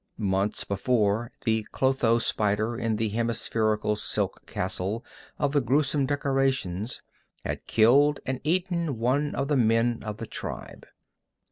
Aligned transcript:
Months 0.17 0.63
before 0.63 1.31
the 1.45 1.63
clotho 1.71 2.17
spider 2.17 2.75
in 2.75 2.95
the 2.95 3.09
hemispherical 3.09 3.95
silk 3.95 4.47
castle 4.47 5.05
of 5.37 5.51
the 5.51 5.61
gruesome 5.61 6.07
decorations 6.07 7.03
had 7.45 7.67
killed 7.67 8.19
and 8.25 8.41
eaten 8.43 8.97
one 8.97 9.35
of 9.35 9.47
the 9.47 9.57
men 9.57 10.01
of 10.01 10.17
the 10.17 10.25
tribe. 10.25 10.87